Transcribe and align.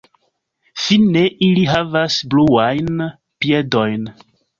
Fine 0.85 1.21
ili 1.47 1.65
havas 1.73 2.15
bluajn 2.31 3.05
piedojn. 3.45 4.09